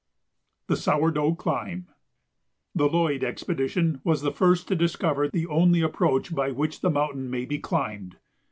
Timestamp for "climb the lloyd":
1.35-3.23